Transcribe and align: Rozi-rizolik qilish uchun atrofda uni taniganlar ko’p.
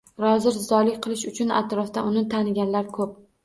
Rozi-rizolik 0.21 0.97
qilish 1.03 1.27
uchun 1.33 1.55
atrofda 1.61 2.07
uni 2.11 2.27
taniganlar 2.35 2.95
ko’p. 3.01 3.17